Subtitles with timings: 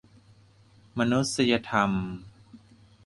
[0.99, 1.91] มนุษยธรรม?